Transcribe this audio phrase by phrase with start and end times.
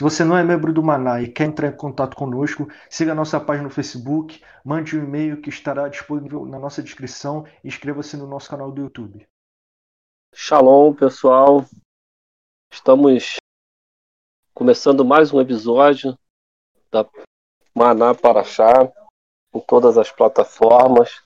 [0.00, 3.14] Se você não é membro do Maná e quer entrar em contato conosco, siga a
[3.14, 8.16] nossa página no Facebook, mande um e-mail que estará disponível na nossa descrição e inscreva-se
[8.16, 9.28] no nosso canal do YouTube.
[10.34, 11.66] Shalom, pessoal.
[12.72, 13.36] Estamos
[14.54, 16.18] começando mais um episódio
[16.90, 17.06] da
[17.74, 18.90] Maná Paraxá
[19.54, 21.20] em todas as plataformas,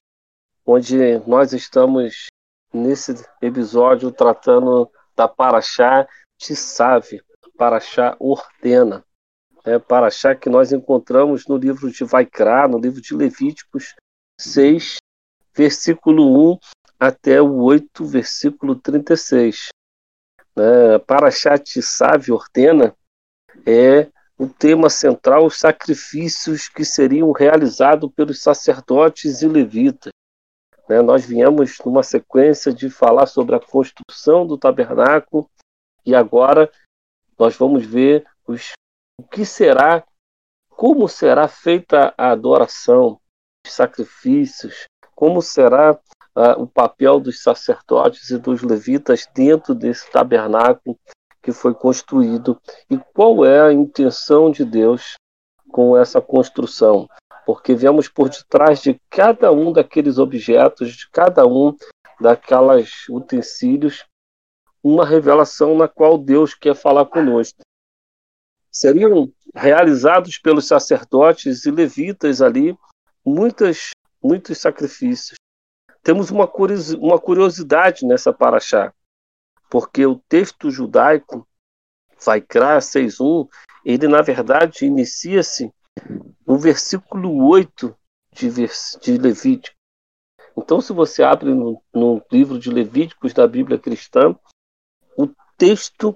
[0.66, 2.26] onde nós estamos
[2.72, 7.22] nesse episódio tratando da Paraxá Tissave,
[7.56, 9.04] Paraxá Ordena,
[9.64, 13.94] é Paraxá que nós encontramos no livro de Vaikra, no livro de Levíticos
[14.38, 14.96] 6,
[15.54, 16.58] versículo 1
[16.98, 19.68] até o 8, versículo 36.
[20.56, 20.98] Né?
[21.06, 22.94] Paraxá Tissave Ordena
[23.66, 30.12] é o tema central, os sacrifícios que seriam realizados pelos sacerdotes e levitas.
[30.88, 31.00] Né?
[31.00, 35.48] Nós viemos numa sequência de falar sobre a construção do tabernáculo
[36.04, 36.70] e agora
[37.38, 38.72] nós vamos ver os,
[39.18, 40.04] o que será,
[40.68, 43.20] como será feita a adoração,
[43.66, 50.98] os sacrifícios, como será uh, o papel dos sacerdotes e dos levitas dentro desse tabernáculo
[51.42, 52.60] que foi construído
[52.90, 55.14] e qual é a intenção de Deus
[55.70, 57.06] com essa construção.
[57.44, 61.76] Porque vemos por detrás de cada um daqueles objetos, de cada um
[62.18, 64.04] daquelas utensílios,
[64.84, 67.60] uma revelação na qual Deus quer falar conosco.
[68.70, 72.76] Seriam realizados pelos sacerdotes e levitas ali
[73.24, 73.90] muitas,
[74.22, 75.36] muitos sacrifícios.
[76.02, 78.92] Temos uma curiosidade nessa paraxá
[79.74, 81.44] porque o texto judaico,
[82.24, 83.48] Vaikra 6.1,
[83.84, 85.72] ele na verdade inicia-se
[86.46, 87.92] no versículo 8
[88.32, 88.50] de,
[89.02, 89.76] de Levítico.
[90.56, 94.36] Então, se você abre no, no livro de Levíticos da Bíblia cristã,
[95.64, 96.14] texto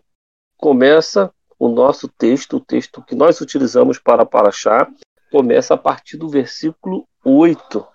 [0.58, 4.86] começa, o nosso texto, o texto que nós utilizamos para Paraxá,
[5.32, 7.86] começa a partir do versículo 8.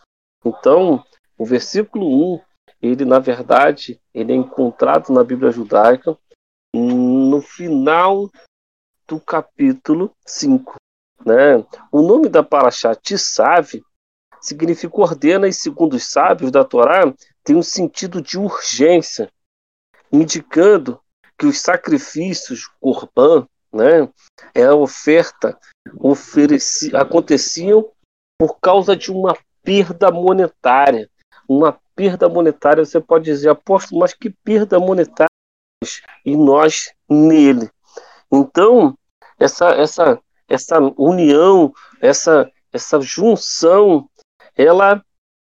[0.43, 1.03] Então,
[1.37, 2.41] o versículo 1
[2.81, 6.17] ele na verdade ele é encontrado na Bíblia judaica
[6.73, 8.31] no final
[9.07, 10.77] do capítulo 5.
[11.23, 11.63] Né?
[11.91, 13.79] O nome da Paraxá Tissav
[14.41, 17.13] significa ordena e segundo os sábios da Torá
[17.43, 19.31] tem um sentido de urgência,
[20.11, 20.99] indicando
[21.37, 24.07] que os sacrifícios corban, né,
[24.53, 25.57] é a oferta
[25.99, 27.89] ofereci, aconteciam
[28.39, 31.09] por causa de uma perda monetária,
[31.47, 35.27] uma perda monetária, você pode dizer, apóstolo, mas que perda monetária
[36.25, 37.69] e nós nele.
[38.31, 38.97] Então,
[39.39, 44.09] essa essa essa união, essa essa junção,
[44.55, 45.03] ela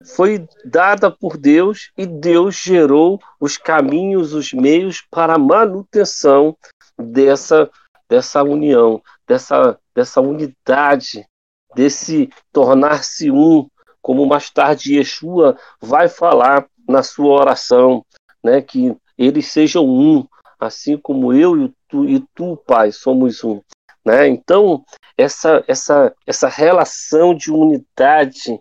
[0.05, 6.57] foi dada por Deus e Deus gerou os caminhos, os meios para a manutenção
[6.99, 7.71] dessa
[8.09, 11.27] dessa união, dessa dessa unidade,
[11.75, 13.69] desse tornar-se um,
[14.01, 18.05] como mais tarde Yeshua vai falar na sua oração,
[18.43, 20.27] né, que eles sejam um,
[20.59, 23.61] assim como eu e tu, e tu Pai, somos um.
[24.05, 24.29] Né?
[24.29, 24.85] Então,
[25.17, 28.59] essa, essa, essa relação de unidade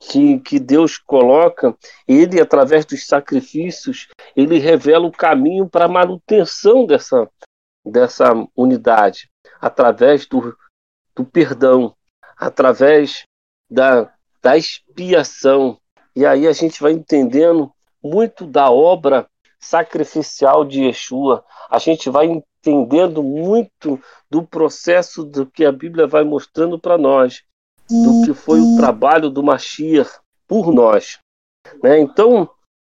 [0.00, 1.76] que, que Deus coloca,
[2.06, 7.28] ele, através dos sacrifícios, ele revela o caminho para a manutenção dessa,
[7.84, 9.28] dessa unidade,
[9.60, 10.56] através do,
[11.14, 11.94] do perdão,
[12.36, 13.24] através
[13.68, 15.78] da, da expiação.
[16.14, 17.72] E aí a gente vai entendendo
[18.02, 19.28] muito da obra
[19.58, 21.44] sacrificial de Yeshua.
[21.68, 27.42] A gente vai entendendo muito do processo do que a Bíblia vai mostrando para nós,
[27.88, 30.10] do que foi o trabalho do Mashiach
[30.46, 31.18] por nós.
[31.82, 31.98] Né?
[32.00, 32.48] Então,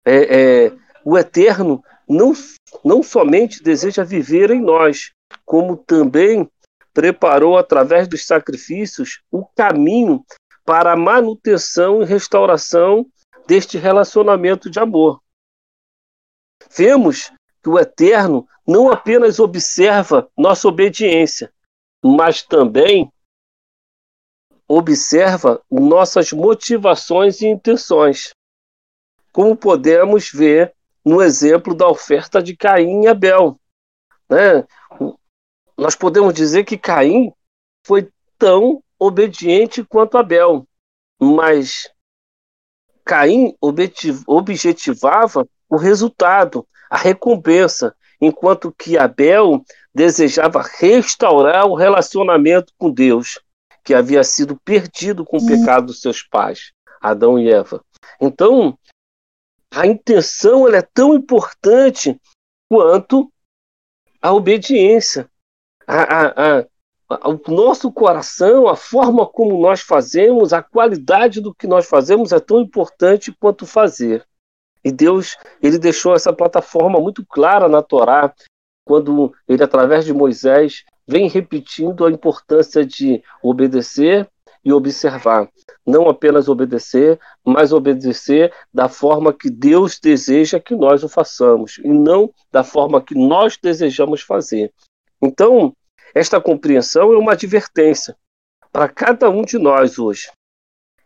[0.06, 2.32] é, é, o Eterno não,
[2.84, 5.12] não somente deseja viver em nós,
[5.44, 6.48] como também
[6.94, 10.24] preparou através dos sacrifícios o caminho
[10.64, 13.06] para a manutenção e restauração
[13.46, 15.20] deste relacionamento de amor.
[16.76, 17.32] Vemos
[17.62, 21.50] que o Eterno não apenas observa nossa obediência,
[22.04, 23.10] mas também
[24.68, 28.34] observa nossas motivações e intenções,
[29.32, 33.58] como podemos ver no exemplo da oferta de Caim e Abel.
[34.28, 34.66] Né?
[35.76, 37.32] Nós podemos dizer que Caim
[37.86, 40.68] foi tão obediente quanto Abel,
[41.18, 41.90] mas
[43.04, 43.56] Caim
[44.26, 53.40] objetivava o resultado, a recompensa, enquanto que Abel desejava restaurar o relacionamento com Deus,
[53.88, 57.82] que havia sido perdido com o pecado dos seus pais, Adão e Eva.
[58.20, 58.78] Então,
[59.70, 62.20] a intenção ela é tão importante
[62.70, 63.32] quanto
[64.20, 65.26] a obediência.
[65.86, 66.58] A, a,
[67.08, 72.30] a, o nosso coração, a forma como nós fazemos, a qualidade do que nós fazemos
[72.30, 74.22] é tão importante quanto fazer.
[74.84, 78.34] E Deus, ele deixou essa plataforma muito clara na Torá,
[78.84, 84.28] quando ele, através de Moisés, vem repetindo a importância de obedecer
[84.62, 85.48] e observar.
[85.86, 91.88] Não apenas obedecer, mas obedecer da forma que Deus deseja que nós o façamos, e
[91.88, 94.70] não da forma que nós desejamos fazer.
[95.22, 95.74] Então,
[96.14, 98.14] esta compreensão é uma advertência
[98.70, 100.30] para cada um de nós hoje,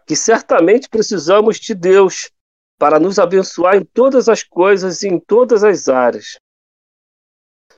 [0.05, 2.31] que certamente precisamos de Deus
[2.76, 6.37] para nos abençoar em todas as coisas e em todas as áreas.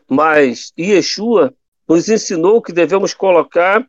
[0.09, 1.55] Mas Yeshua
[1.89, 3.87] nos ensinou que devemos colocar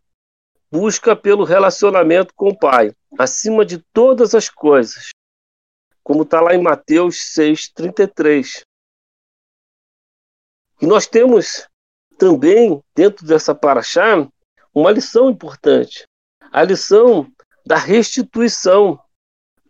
[0.71, 5.09] busca pelo relacionamento com o Pai, acima de todas as coisas,
[6.03, 8.63] como está lá em Mateus 6,33.
[10.81, 11.68] E nós temos
[12.18, 14.27] também, dentro dessa paraxá,
[14.74, 16.06] uma lição importante,
[16.51, 17.31] a lição
[17.65, 19.00] da restituição.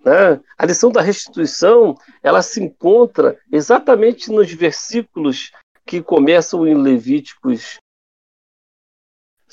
[0.03, 0.41] Né?
[0.57, 5.51] A lição da restituição ela se encontra exatamente nos versículos
[5.85, 7.77] que começam em Levíticos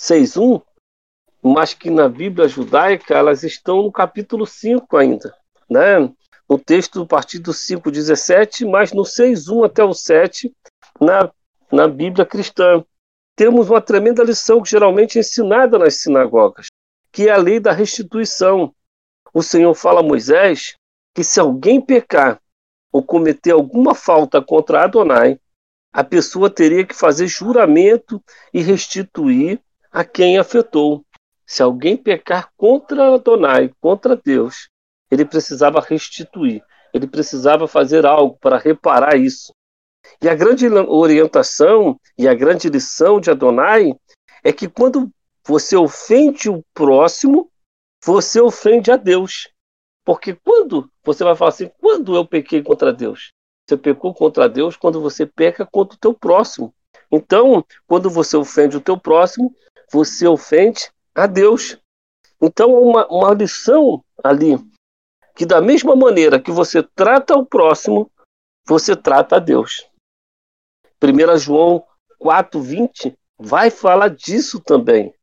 [0.02, 0.60] 6.1,
[1.40, 5.32] mas que na Bíblia judaica elas estão no capítulo 5 ainda.
[5.70, 6.10] Né?
[6.48, 10.52] No texto a partir do 5.17, mas no 6.1 até o 7,
[11.00, 11.30] na,
[11.70, 12.84] na Bíblia cristã.
[13.36, 16.66] Temos uma tremenda lição que geralmente é ensinada nas sinagogas,
[17.10, 18.74] que é a lei da restituição
[19.34, 20.76] o Senhor fala a Moisés
[21.14, 22.40] que se alguém pecar
[22.92, 25.40] ou cometer alguma falta contra Adonai,
[25.92, 28.22] a pessoa teria que fazer juramento
[28.52, 29.60] e restituir
[29.92, 31.04] a quem afetou.
[31.46, 34.68] Se alguém pecar contra Adonai, contra Deus,
[35.10, 39.52] ele precisava restituir, ele precisava fazer algo para reparar isso.
[40.22, 43.92] E a grande orientação e a grande lição de Adonai
[44.42, 45.10] é que quando
[45.46, 47.50] você ofende o próximo,
[48.04, 49.48] você ofende a Deus.
[50.04, 53.32] Porque quando você vai falar assim, quando eu pequei contra Deus?
[53.68, 56.74] Você pecou contra Deus quando você peca contra o teu próximo.
[57.10, 59.54] Então, quando você ofende o teu próximo,
[59.92, 61.78] você ofende a Deus.
[62.40, 64.56] Então, uma, uma lição ali,
[65.34, 68.10] que da mesma maneira que você trata o próximo,
[68.66, 69.86] você trata a Deus.
[71.02, 71.84] 1 João
[72.20, 75.14] 4,20 vai falar disso também.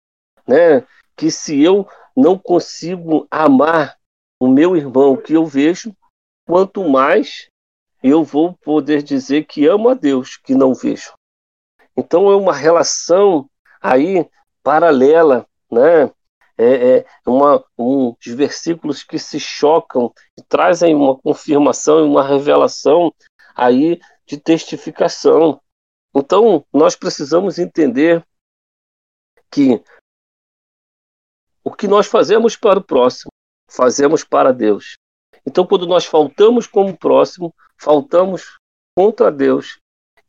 [0.47, 0.85] Né?
[1.15, 3.97] Que se eu não consigo amar
[4.39, 5.95] o meu irmão que eu vejo,
[6.45, 7.49] quanto mais
[8.03, 11.13] eu vou poder dizer que amo a Deus que não vejo.
[11.95, 13.49] Então é uma relação
[13.81, 14.29] aí
[14.63, 16.11] paralela, né?
[16.61, 23.13] É, é uma, uns versículos que se chocam e trazem uma confirmação e uma revelação
[23.55, 25.61] aí de testificação.
[26.13, 28.25] Então nós precisamos entender
[29.49, 29.81] que
[31.63, 33.31] o que nós fazemos para o próximo,
[33.69, 34.97] fazemos para Deus.
[35.45, 38.59] Então, quando nós faltamos como próximo, faltamos
[38.95, 39.79] contra Deus.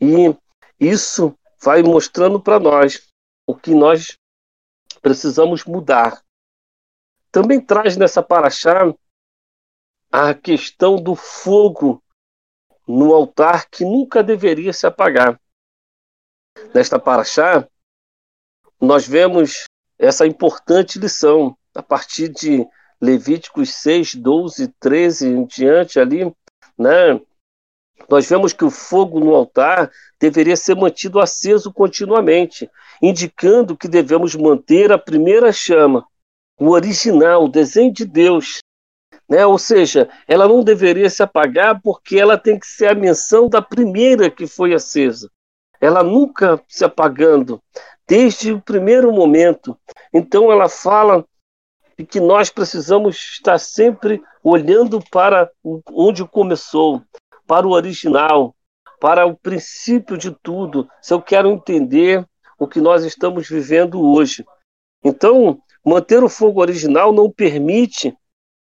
[0.01, 0.35] E
[0.79, 3.09] isso vai mostrando para nós
[3.47, 4.17] o que nós
[5.01, 6.23] precisamos mudar.
[7.31, 8.93] Também traz nessa paraxá
[10.11, 12.03] a questão do fogo
[12.87, 15.41] no altar que nunca deveria se apagar.
[16.75, 17.69] Nesta paraxá,
[18.81, 19.65] nós vemos
[19.99, 22.67] essa importante lição a partir de
[23.01, 26.25] Levíticos 6, 12, 13 em diante ali,
[26.77, 27.21] né?
[28.11, 29.89] Nós vemos que o fogo no altar
[30.19, 32.69] deveria ser mantido aceso continuamente,
[33.01, 36.05] indicando que devemos manter a primeira chama,
[36.59, 38.59] o original, o desenho de Deus.
[39.29, 39.47] Né?
[39.47, 43.63] Ou seja, ela não deveria se apagar porque ela tem que ser a menção da
[43.63, 45.31] primeira que foi acesa.
[45.81, 47.63] Ela nunca se apagando
[48.09, 49.79] desde o primeiro momento.
[50.13, 51.25] Então ela fala
[52.09, 55.49] que nós precisamos estar sempre olhando para
[55.93, 57.03] onde começou,
[57.51, 58.55] para o original,
[59.01, 60.89] para o princípio de tudo.
[61.03, 62.25] Se eu quero entender
[62.57, 64.47] o que nós estamos vivendo hoje.
[65.03, 68.17] Então, manter o fogo original não permite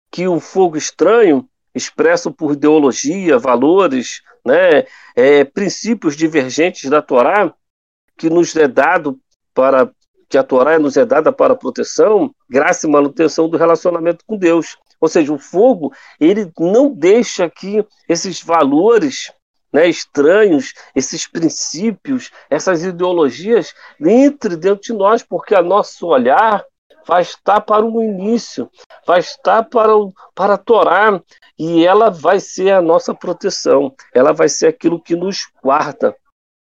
[0.09, 4.85] que o fogo estranho, expresso por ideologia, valores, né,
[5.16, 7.52] é, princípios divergentes da Torá,
[8.16, 9.19] que nos é dado
[9.52, 9.90] para
[10.28, 14.76] que a Torá nos é dada para proteção, graça e manutenção do relacionamento com Deus.
[15.00, 19.32] Ou seja, o fogo, ele não deixa que esses valores
[19.72, 26.64] né, estranhos, esses princípios, essas ideologias entre dentro de nós, porque a nosso olhar
[27.06, 28.70] vai estar para o início,
[29.06, 31.22] vai estar para, o, para a Torá,
[31.58, 36.16] e ela vai ser a nossa proteção, ela vai ser aquilo que nos guarda.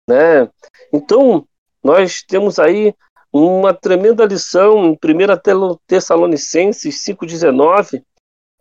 [0.08, 0.48] Né?
[0.92, 1.46] Então,
[1.82, 2.94] nós temos aí
[3.32, 8.02] uma tremenda lição em 1 Tessalonicenses 5,19,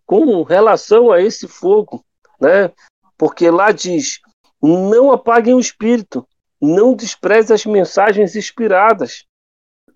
[0.06, 2.04] com relação a esse fogo,
[2.40, 2.70] né?
[3.16, 4.20] Porque lá diz:
[4.62, 6.26] não apaguem o espírito,
[6.60, 9.24] não despreze as mensagens inspiradas.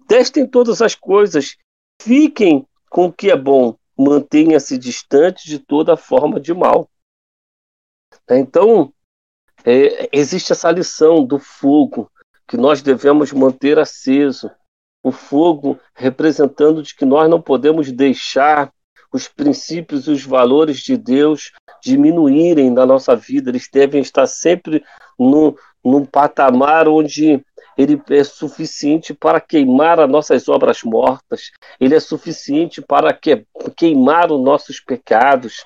[0.07, 1.57] Testem todas as coisas,
[2.01, 6.89] fiquem com o que é bom, mantenha-se distante de toda forma de mal.
[8.31, 8.93] Então,
[9.65, 12.11] é, existe essa lição do fogo
[12.47, 14.51] que nós devemos manter aceso.
[15.03, 18.73] O fogo representando de que nós não podemos deixar
[19.13, 24.85] os princípios e os valores de Deus diminuírem na nossa vida, eles devem estar sempre
[25.19, 27.43] no, num patamar onde
[27.77, 33.47] ele é suficiente para queimar as nossas obras mortas, ele é suficiente para que,
[33.77, 35.65] queimar os nossos pecados,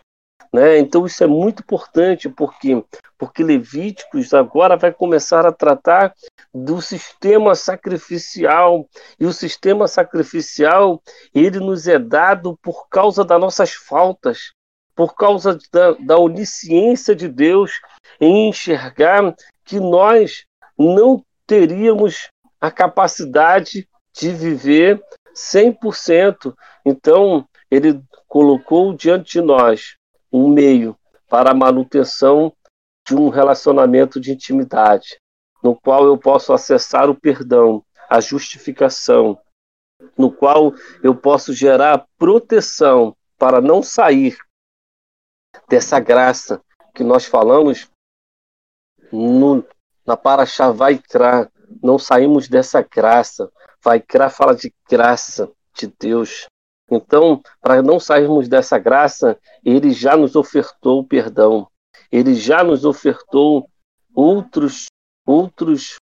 [0.53, 0.79] né?
[0.79, 2.85] Então isso é muito importante porque
[3.17, 6.13] porque Levíticos agora vai começar a tratar
[6.53, 11.01] do sistema sacrificial e o sistema sacrificial
[11.33, 14.53] ele nos é dado por causa das nossas faltas,
[14.95, 17.81] por causa da, da onisciência de Deus
[18.21, 20.45] em enxergar que nós
[20.77, 22.29] não teríamos
[22.61, 25.01] a capacidade de viver
[25.35, 26.55] 100%.
[26.85, 29.97] Então, ele colocou diante de nós
[30.33, 30.97] um meio
[31.29, 32.53] para a manutenção
[33.07, 35.21] de um relacionamento de intimidade,
[35.62, 39.39] no qual eu posso acessar o perdão, a justificação,
[40.17, 40.73] no qual
[41.03, 44.37] eu posso gerar proteção para não sair
[45.69, 46.62] dessa graça
[46.95, 47.91] que nós falamos
[49.11, 49.65] no,
[50.07, 51.51] na Paraxá Vaikra,
[51.83, 53.51] não saímos dessa graça.
[53.83, 56.47] Vaikra fala de graça de Deus.
[56.95, 61.67] Então, para não sairmos dessa graça, ele já nos ofertou o perdão.
[62.11, 63.69] Ele já nos ofertou
[64.15, 64.87] outros
[65.27, 65.97] outros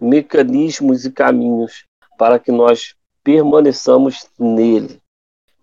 [0.00, 1.84] mecanismos e caminhos
[2.18, 5.00] para que nós permaneçamos nele.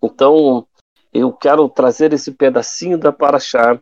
[0.02, 0.66] Então,
[1.12, 3.80] eu quero trazer esse pedacinho da Paraxá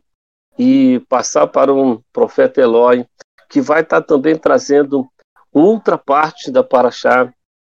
[0.59, 3.07] e passar para um profeta Eloy,
[3.49, 5.11] que vai estar também trazendo
[5.53, 7.33] outra parte da Paraxá.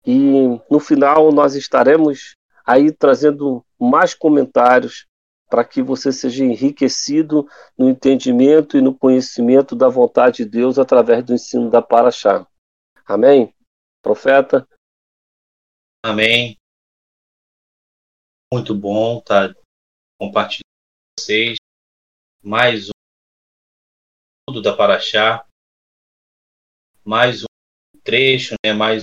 [0.05, 5.07] E no final nós estaremos aí trazendo mais comentários
[5.49, 11.23] para que você seja enriquecido no entendimento e no conhecimento da vontade de Deus através
[11.23, 12.47] do ensino da Paraxá.
[13.07, 13.55] Amém?
[14.03, 14.67] Profeta?
[16.03, 16.57] Amém.
[18.53, 19.61] Muito bom estar tá
[20.19, 21.57] compartilhando com vocês
[22.43, 22.93] mais um
[24.49, 25.47] estudo da Paraxá,
[27.05, 29.03] mais um trecho, né, mais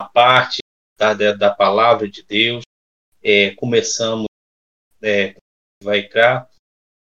[0.00, 0.60] uma parte
[0.98, 2.62] da, da palavra de Deus
[3.22, 4.26] é, começamos
[5.02, 5.34] é,
[5.82, 6.48] vai cá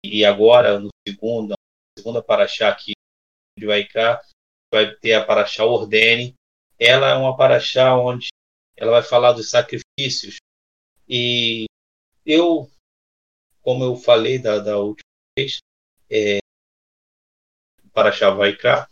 [0.05, 1.55] e agora no segundo,
[1.97, 2.93] segunda paraxá aqui
[3.59, 4.23] de Vaiká,
[4.73, 6.35] vai ter a paraxá Ordene.
[6.79, 8.29] Ela é uma paraxá onde
[8.77, 10.37] ela vai falar dos sacrifícios
[11.09, 11.67] e
[12.27, 12.71] eu,
[13.61, 15.03] como eu falei da, da última
[15.39, 15.59] vez,
[16.11, 16.39] é,
[17.93, 18.89] paraxá Vaiká,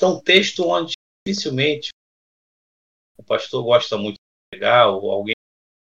[0.00, 0.92] é um texto onde
[1.26, 1.90] dificilmente
[3.16, 5.31] o pastor gosta muito de pregar ou alguém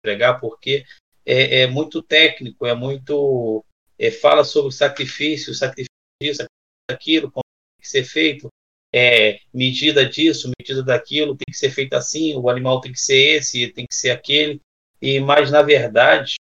[0.01, 0.85] pregar porque
[1.25, 3.63] é, é muito técnico, é muito
[3.97, 5.89] é, fala sobre sacrifício, sacrifício
[6.21, 6.43] disso,
[6.89, 8.47] aquilo, como tem que ser feito,
[8.93, 13.37] é, medida disso, medida daquilo, tem que ser feito assim, o animal tem que ser
[13.37, 14.59] esse, tem que ser aquele,
[15.01, 16.35] e mas na verdade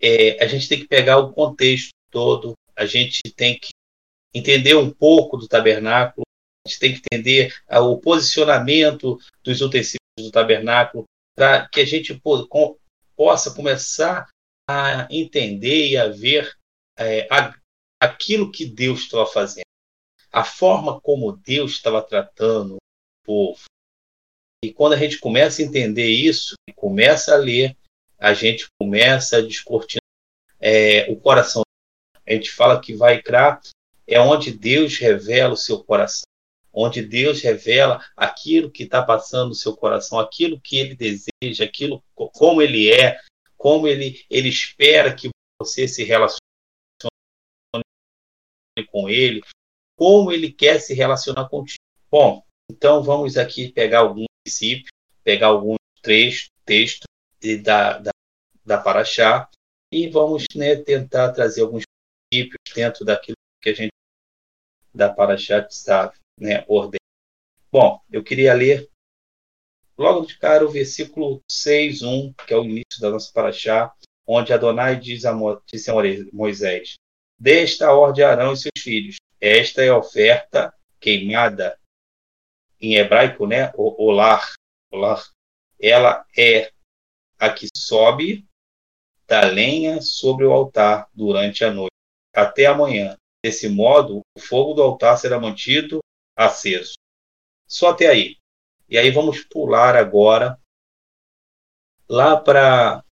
[0.00, 3.70] é, a gente tem que pegar o contexto todo, a gente tem que
[4.34, 6.24] entender um pouco do tabernáculo,
[6.64, 11.04] a gente tem que entender o posicionamento dos utensílios do tabernáculo,
[11.36, 12.18] para que a gente
[13.14, 14.28] possa começar
[14.68, 16.56] a entender e a ver
[16.98, 17.54] é, a,
[18.00, 19.66] aquilo que Deus estava fazendo,
[20.32, 22.78] a forma como Deus estava tratando o
[23.24, 23.64] povo.
[24.64, 27.76] E quando a gente começa a entender isso, começa a ler,
[28.18, 30.00] a gente começa a descortinar
[30.58, 31.62] é, o coração.
[32.26, 33.60] A gente fala que vai criar
[34.06, 36.24] é onde Deus revela o seu coração,
[36.76, 42.04] onde Deus revela aquilo que está passando no seu coração, aquilo que ele deseja, aquilo
[42.14, 43.18] como ele é,
[43.56, 46.38] como ele, ele espera que você se relacione
[48.90, 49.40] com ele,
[49.96, 51.80] como ele quer se relacionar contigo.
[52.10, 54.90] Bom, então vamos aqui pegar alguns princípios,
[55.24, 57.06] pegar alguns textos
[57.62, 58.10] da, da,
[58.62, 59.48] da Paraxá
[59.90, 61.84] e vamos né, tentar trazer alguns
[62.30, 63.90] princípios dentro daquilo que a gente
[64.92, 66.96] da Paraxá está né, ordenando.
[67.70, 68.88] Bom, eu queria ler
[69.98, 73.92] logo de cara o versículo 6, 1, que é o início da nossa Paraxá,
[74.26, 75.32] onde Adonai diz a,
[75.66, 75.94] disse a
[76.32, 76.94] Moisés:
[77.38, 79.16] Desta ordem a Arão e seus filhos.
[79.40, 81.78] Esta é a oferta queimada
[82.80, 83.70] em hebraico, né?
[83.76, 84.54] O olar,
[84.90, 85.22] olar.
[85.78, 86.72] Ela é
[87.38, 88.46] a que sobe
[89.26, 91.92] da lenha sobre o altar durante a noite
[92.34, 93.16] até amanhã.
[93.44, 96.00] Desse modo, o fogo do altar será mantido
[96.36, 96.94] aceso.
[97.66, 98.36] Só até aí.
[98.88, 100.60] E aí vamos pular agora
[102.08, 103.04] lá para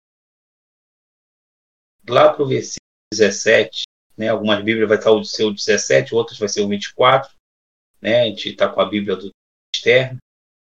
[2.08, 2.78] lá para o versículo
[3.12, 3.84] 17,
[4.16, 4.28] né?
[4.28, 7.34] Algumas Bíblias vai estar o seu 17, outras vai ser o 24,
[8.00, 8.22] né?
[8.22, 9.30] A gente está com a Bíblia do
[9.74, 10.18] externo,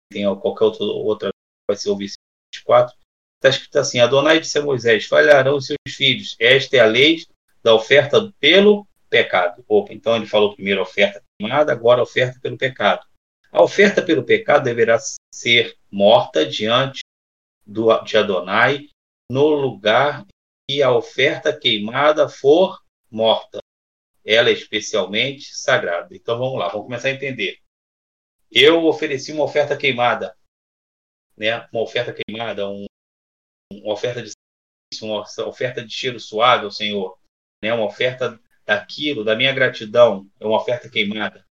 [0.09, 1.29] tem qualquer outra, outra
[1.69, 2.23] vai ser o versículo
[2.55, 2.95] 24.
[3.35, 6.37] Está escrito assim: Adonai disse a Moisés: Falharão seus filhos.
[6.39, 7.25] Esta é a lei
[7.61, 9.63] da oferta pelo pecado.
[9.67, 13.05] Opa, então ele falou primeiro oferta queimada, agora oferta pelo pecado.
[13.51, 14.97] A oferta pelo pecado deverá
[15.31, 17.01] ser morta diante
[17.63, 18.89] do, de Adonai
[19.29, 20.25] no lugar
[20.67, 23.59] que a oferta queimada for morta.
[24.25, 26.15] Ela é especialmente sagrada.
[26.15, 27.59] Então vamos lá, vamos começar a entender.
[28.51, 30.35] Eu ofereci uma oferta queimada,
[31.37, 31.67] né?
[31.71, 32.85] Uma oferta queimada, um,
[33.71, 34.31] uma oferta de
[35.01, 37.19] uma oferta de cheiro suave ao Senhor,
[37.61, 37.71] né?
[37.73, 41.45] Uma oferta daquilo, da minha gratidão, é uma oferta queimada.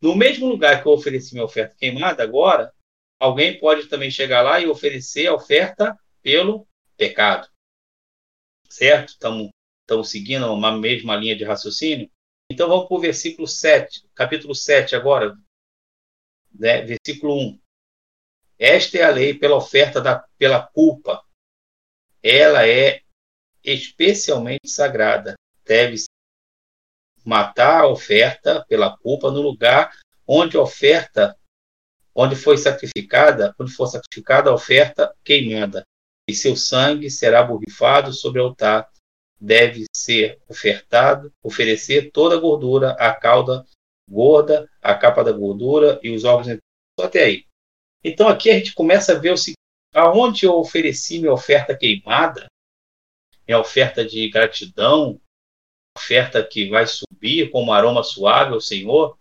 [0.00, 2.72] No mesmo lugar que eu ofereci minha oferta queimada, agora,
[3.18, 7.48] alguém pode também chegar lá e oferecer a oferta pelo pecado.
[8.68, 9.10] Certo?
[9.10, 12.10] Estamos seguindo uma mesma linha de raciocínio.
[12.50, 15.36] Então vamos para o versículo 7, capítulo 7 agora,
[16.52, 16.82] né?
[16.82, 17.60] versículo 1.
[18.58, 21.22] Esta é a lei pela oferta da, pela culpa.
[22.22, 23.02] Ela é
[23.62, 25.34] especialmente sagrada.
[25.66, 26.04] Deve
[27.24, 29.92] matar a oferta pela culpa no lugar
[30.26, 31.36] onde a oferta,
[32.14, 35.84] onde foi sacrificada, onde for sacrificada a oferta queimada,
[36.28, 38.88] e seu sangue será borrifado sobre o altar.
[39.38, 43.66] Deve ser ofertado, oferecer toda a gordura, a cauda
[44.08, 46.58] gorda, a capa da gordura e os órgãos
[46.98, 47.44] até aí.
[48.02, 49.56] Então aqui a gente começa a ver o seguinte,
[49.92, 52.46] aonde eu ofereci minha oferta queimada,
[53.46, 55.20] minha oferta de gratidão,
[55.96, 59.18] oferta que vai subir como aroma suave ao Senhor,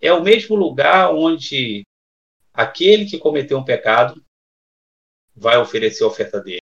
[0.00, 1.84] é o mesmo lugar onde
[2.52, 4.22] aquele que cometeu um pecado
[5.34, 6.60] vai oferecer a oferta dele.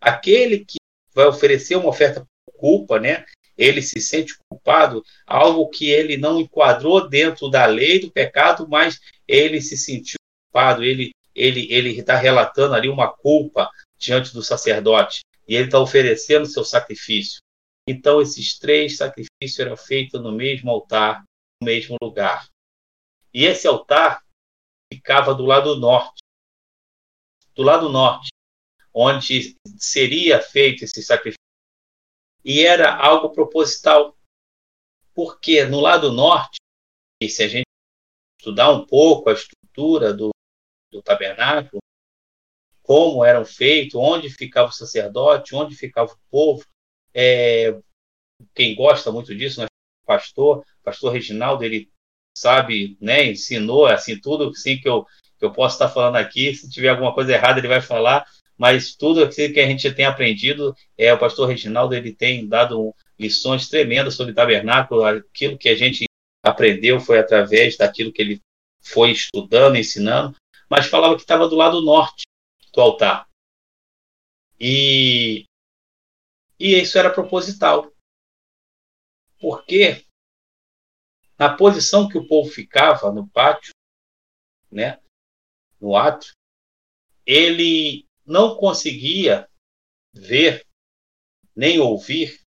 [0.00, 0.76] Aquele que
[1.12, 3.24] vai oferecer uma oferta por culpa, né?
[3.56, 9.00] Ele se sente culpado, algo que ele não enquadrou dentro da lei do pecado, mas
[9.26, 15.22] ele se sentiu culpado, ele ele ele está relatando ali uma culpa diante do sacerdote
[15.48, 17.43] e ele está oferecendo seu sacrifício.
[17.86, 21.22] Então esses três sacrifícios eram feitos no mesmo altar,
[21.60, 22.48] no mesmo lugar.
[23.32, 24.24] E esse altar
[24.92, 26.22] ficava do lado norte.
[27.54, 28.28] Do lado norte
[28.94, 31.38] onde seria feito esse sacrifício.
[32.44, 34.16] E era algo proposital.
[35.12, 36.56] Porque no lado norte,
[37.20, 37.66] e se a gente
[38.38, 40.30] estudar um pouco a estrutura do,
[40.92, 41.80] do tabernáculo,
[42.82, 46.64] como eram feitos, onde ficava o sacerdote, onde ficava o povo,
[47.14, 47.76] é,
[48.54, 51.88] quem gosta muito disso, né, o pastor, pastor Reginaldo, ele
[52.36, 55.06] sabe, né, ensinou assim tudo assim que eu
[55.38, 58.24] que eu posso estar falando aqui, se tiver alguma coisa errada ele vai falar,
[58.56, 62.94] mas tudo aquilo que a gente tem aprendido, é o pastor Reginaldo ele tem dado
[63.18, 66.04] lições tremendas sobre tabernáculo, aquilo que a gente
[66.42, 68.40] aprendeu foi através daquilo que ele
[68.80, 70.36] foi estudando, ensinando,
[70.70, 72.22] mas falava que estava do lado norte
[72.72, 73.26] do altar.
[74.60, 75.44] E,
[76.64, 77.92] e isso era proposital.
[79.38, 80.02] Porque
[81.38, 83.74] na posição que o povo ficava no pátio,
[84.70, 84.98] né,
[85.78, 86.32] no átrio,
[87.26, 89.46] ele não conseguia
[90.10, 90.66] ver
[91.54, 92.40] nem ouvir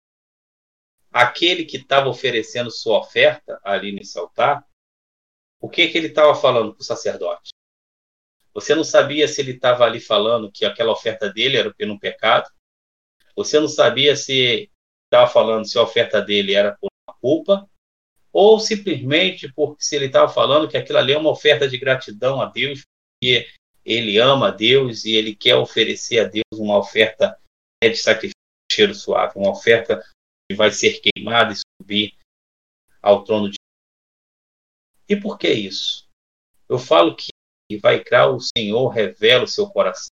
[1.11, 4.67] aquele que estava oferecendo sua oferta ali nesse altar,
[5.61, 7.51] o que, que ele estava falando para o sacerdote?
[8.51, 12.49] Você não sabia se ele estava ali falando que aquela oferta dele era pelo pecado.
[13.37, 14.69] Você não sabia se
[15.05, 17.69] estava falando se a oferta dele era por uma culpa
[18.33, 22.41] ou simplesmente porque se ele estava falando que aquilo ali é uma oferta de gratidão
[22.41, 23.47] a Deus, porque
[23.85, 27.39] ele ama a Deus e ele quer oferecer a Deus uma oferta
[27.81, 28.33] de sacrifício
[28.71, 30.03] cheiro suave, uma oferta
[30.49, 32.15] que vai ser queimada e subir
[33.01, 33.57] ao trono de
[35.07, 36.05] E por que isso?
[36.67, 37.29] Eu falo que
[37.71, 40.09] em Vaikra o Senhor revela o seu coração.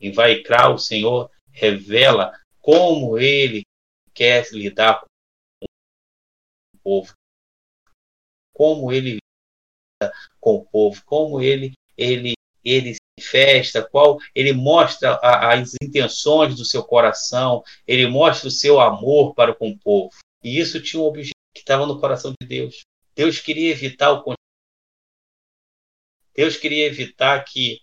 [0.00, 3.62] Em Vaikra o Senhor revela como ele
[4.12, 5.06] quer lidar com
[6.74, 7.12] o povo.
[8.52, 9.20] Como ele
[10.02, 12.32] lida com o povo, como ele ele
[12.64, 18.50] ele se festa, qual ele mostra a, as intenções do seu coração, ele mostra o
[18.50, 20.10] seu amor para com o povo.
[20.42, 22.80] E isso tinha um objetivo que estava no coração de Deus.
[23.14, 24.34] Deus queria evitar o
[26.34, 27.80] Deus queria evitar que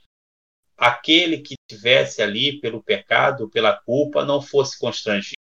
[0.77, 5.37] aquele que tivesse ali pelo pecado, pela culpa, não fosse constrangido.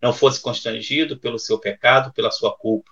[0.00, 2.90] Não fosse constrangido pelo seu pecado, pela sua culpa.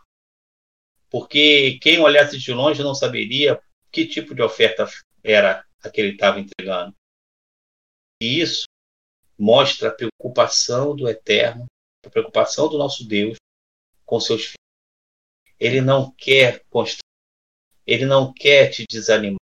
[1.09, 3.61] Porque quem olhasse de longe não saberia
[3.91, 4.89] que tipo de oferta
[5.25, 6.95] era a que ele estava entregando.
[8.23, 8.65] E isso
[9.37, 11.67] mostra a preocupação do Eterno,
[12.05, 13.37] a preocupação do nosso Deus
[14.05, 14.55] com seus filhos.
[15.59, 17.11] Ele não quer constranger
[17.91, 19.41] ele não quer te desanimar.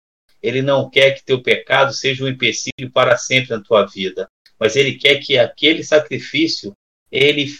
[0.45, 4.29] Ele não quer que teu pecado seja um empecilho para sempre na tua vida.
[4.59, 6.73] Mas ele quer que aquele sacrifício
[7.11, 7.53] ele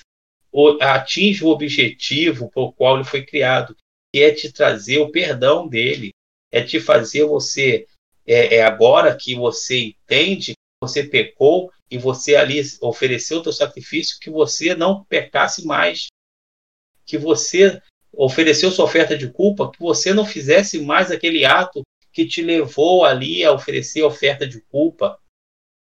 [0.81, 3.75] atinja o objetivo por qual ele foi criado,
[4.13, 6.11] que é te trazer o perdão dele,
[6.51, 7.85] é te fazer você
[8.25, 14.19] é, é agora que você entende você pecou e você ali ofereceu o teu sacrifício
[14.19, 16.07] que você não pecasse mais,
[17.05, 17.81] que você
[18.13, 21.81] ofereceu sua oferta de culpa, que você não fizesse mais aquele ato
[22.15, 25.21] que te levou ali a oferecer oferta de culpa.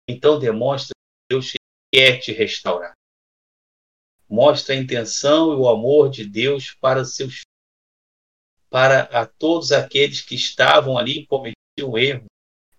[0.09, 1.51] Então demonstra que Deus
[1.93, 2.93] quer te restaurar.
[4.29, 7.43] Mostra a intenção e o amor de Deus para seus filhos,
[8.69, 12.25] para a todos aqueles que estavam ali e cometiam erro,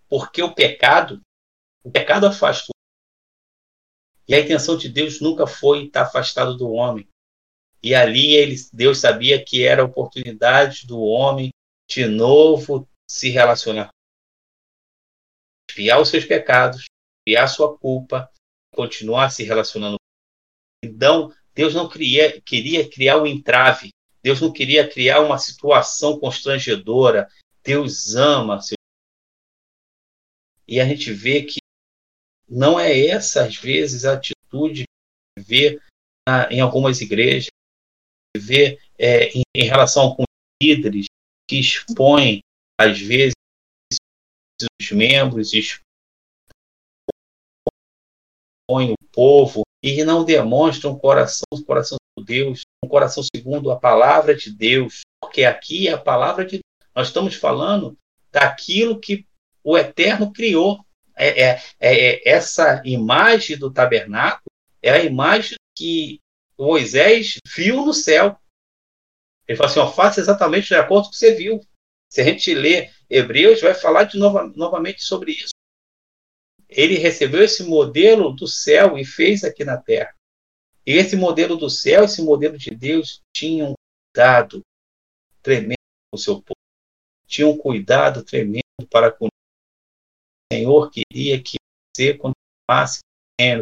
[0.09, 1.21] porque o pecado,
[1.85, 2.75] o pecado afastou.
[4.27, 7.07] E a intenção de Deus nunca foi estar afastado do homem.
[7.83, 11.51] E ali ele, Deus sabia que era a oportunidade do homem
[11.87, 13.89] de novo se relacionar.
[15.71, 16.85] Espiar os seus pecados,
[17.27, 18.31] espiar a sua culpa,
[18.75, 19.97] continuar se relacionando.
[20.85, 23.91] Então, Deus não queria, queria criar um entrave.
[24.23, 27.29] Deus não queria criar uma situação constrangedora.
[27.63, 28.61] Deus ama
[30.67, 31.59] e a gente vê que
[32.49, 35.81] não é essa, às vezes, a atitude que vê
[36.51, 37.49] em algumas igrejas
[38.37, 40.25] vê é, em, em, relação com
[40.63, 41.07] líderes
[41.49, 42.41] que expõem,
[42.81, 43.35] às vezes,
[44.81, 45.83] os membros, expõem
[48.93, 53.79] o povo e não demonstram um coração, um coração de Deus, um coração segundo a
[53.79, 56.63] palavra de Deus, porque aqui é a palavra de Deus.
[56.95, 57.97] Nós estamos falando
[58.31, 59.27] daquilo que
[59.63, 60.85] o Eterno criou.
[61.17, 64.51] É, é, é, é essa imagem do tabernáculo
[64.85, 66.21] é a imagem que
[66.59, 68.39] Moisés viu no céu.
[69.49, 71.61] Ele fala assim: ó, faça exatamente de acordo com o que você viu.
[72.15, 75.53] Se a gente lê Hebreus, vai falar de nova, novamente sobre isso.
[76.69, 80.15] Ele recebeu esse modelo do céu e fez aqui na terra.
[80.87, 83.75] E esse modelo do céu, esse modelo de Deus, tinha um
[84.15, 84.61] cuidado
[85.43, 85.75] tremendo
[86.09, 86.55] com o seu povo.
[87.27, 91.57] Tinha um cuidado tremendo para com o Senhor queria que
[91.97, 93.01] você continuasse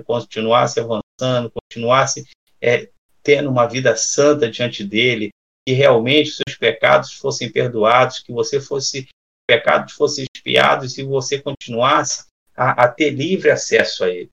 [0.04, 2.28] continuasse avançando, continuasse
[2.60, 2.90] é,
[3.22, 5.30] tendo uma vida santa diante dele,
[5.66, 9.08] que realmente seus pecados fossem perdoados, que você fosse
[9.46, 14.30] pecados fossem expiados e você continuasse a, a ter livre acesso a ele.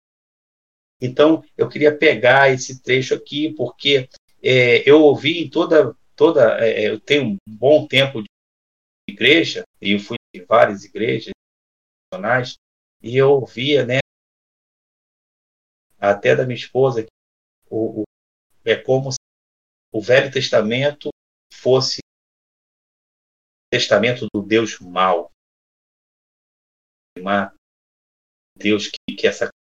[1.02, 4.10] Então, eu queria pegar esse trecho aqui, porque
[4.42, 5.96] é, eu ouvi em toda.
[6.16, 8.28] toda é, eu tenho um bom tempo de
[9.10, 11.32] igreja, e eu fui em várias igrejas
[12.12, 12.56] nacionais,
[13.02, 14.00] e eu ouvia, né,
[15.98, 17.06] até da minha esposa,
[17.70, 18.04] o, o
[18.66, 19.10] é como
[19.92, 21.10] o Velho Testamento
[21.60, 22.00] fosse
[23.72, 25.32] testamento do Deus mau.
[28.56, 29.60] Deus que quer sacrifício.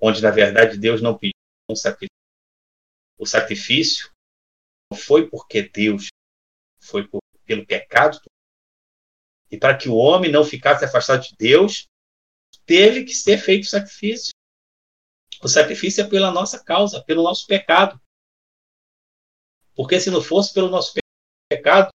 [0.00, 1.32] Onde, na verdade, Deus não pediu
[1.70, 2.08] um sacrifício.
[3.18, 4.10] O sacrifício
[4.90, 6.08] não foi porque Deus
[6.80, 8.20] foi por, pelo pecado.
[9.50, 11.86] E para que o homem não ficasse afastado de Deus,
[12.66, 14.32] teve que ser feito o sacrifício.
[15.42, 18.00] O sacrifício é pela nossa causa, pelo nosso pecado.
[19.78, 20.92] Porque se não fosse pelo nosso
[21.48, 21.90] pecado,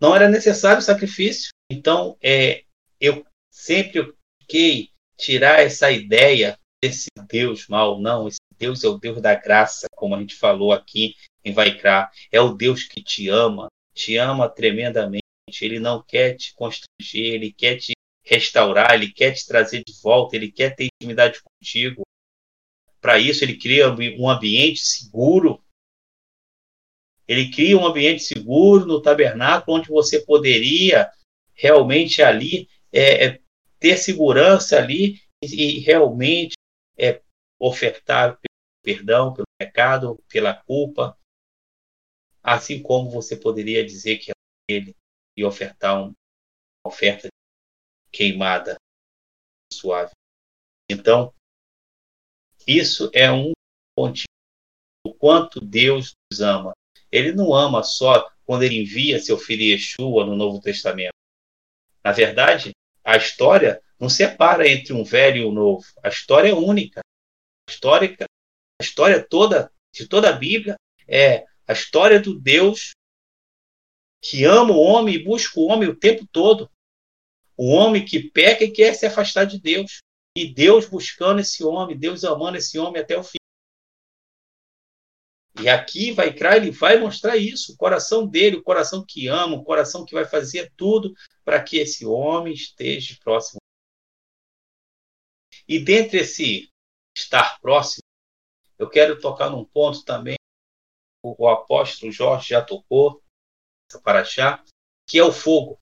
[0.00, 1.50] não era necessário o sacrifício.
[1.70, 2.64] Então, é,
[2.98, 9.20] eu sempre fiquei tirar essa ideia desse Deus mau, não, esse Deus é o Deus
[9.20, 11.14] da graça, como a gente falou aqui
[11.44, 12.10] em Vaikra.
[12.32, 15.22] É o Deus que te ama, te ama tremendamente.
[15.60, 17.92] Ele não quer te constranger, ele quer te
[18.24, 22.04] restaurar, ele quer te trazer de volta, ele quer ter intimidade contigo.
[23.04, 25.62] Para isso, ele cria um ambiente seguro.
[27.28, 31.12] Ele cria um ambiente seguro no tabernáculo onde você poderia
[31.52, 33.40] realmente ali é, é,
[33.78, 36.54] ter segurança ali e, e realmente
[36.96, 37.20] é,
[37.60, 38.40] ofertar
[38.82, 41.14] perdão pelo pecado, pela culpa,
[42.42, 44.34] assim como você poderia dizer que é
[44.66, 44.96] ele
[45.36, 46.14] e ofertar uma
[46.86, 47.28] oferta
[48.10, 48.76] queimada
[49.70, 50.12] suave.
[50.90, 51.34] Então,
[52.66, 53.52] isso é um
[53.96, 54.26] pontinho
[55.06, 56.72] o quanto Deus nos ama.
[57.12, 61.12] Ele não ama só quando ele envia seu filho Yeshua no Novo Testamento.
[62.02, 62.72] Na verdade,
[63.04, 65.84] a história não separa entre um velho e um novo.
[66.02, 67.00] A história é única.
[67.68, 72.92] A história, a história toda de toda a Bíblia é a história do Deus
[74.22, 76.70] que ama o homem e busca o homem o tempo todo.
[77.56, 79.98] O homem que peca e quer se afastar de Deus.
[80.36, 83.38] E Deus buscando esse homem, Deus amando esse homem até o fim.
[85.60, 89.56] E aqui vai criar, ele vai mostrar isso, o coração dele, o coração que ama,
[89.56, 93.58] o coração que vai fazer tudo para que esse homem esteja próximo.
[95.68, 96.68] E dentre esse
[97.16, 98.02] estar próximo,
[98.76, 100.36] eu quero tocar num ponto também,
[101.22, 103.22] o, o apóstolo Jorge já tocou,
[104.02, 104.64] para achar,
[105.08, 105.78] que é o fogo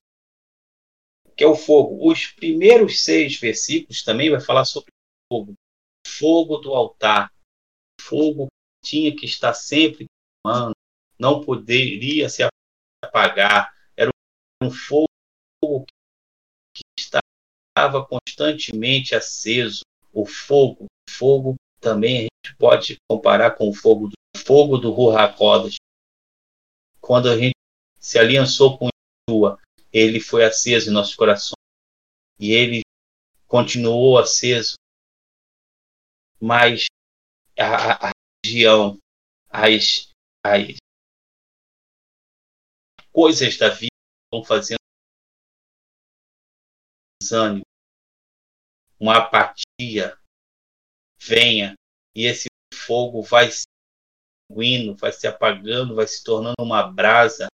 [1.43, 2.09] que é o fogo.
[2.09, 5.53] Os primeiros seis versículos também vai falar sobre o fogo.
[6.07, 7.29] Fogo do altar.
[7.99, 8.47] Fogo
[8.81, 10.05] tinha que estar sempre
[10.45, 10.73] queimando,
[11.19, 12.47] não poderia se
[13.03, 13.73] apagar.
[13.97, 14.09] Era
[14.63, 15.05] um fogo
[16.73, 19.81] que estava constantemente aceso.
[20.13, 24.95] O fogo, o fogo também a gente pode comparar com o fogo do fogo do.
[27.01, 27.55] Quando a gente
[27.99, 28.87] se aliançou com
[29.29, 29.59] Yeshua,
[29.93, 31.53] ele foi aceso em nossos corações.
[32.39, 32.81] E ele
[33.47, 34.73] continuou aceso.
[36.41, 36.87] Mas
[37.57, 38.11] a, a,
[39.51, 40.11] as,
[40.43, 40.77] as
[43.11, 43.93] coisas da vida
[44.33, 44.79] vão fazendo
[47.21, 47.63] desânimo,
[48.99, 50.17] uma apatia
[51.19, 51.75] venha
[52.15, 53.63] e esse fogo vai se
[54.99, 57.47] vai se apagando, vai se tornando uma brasa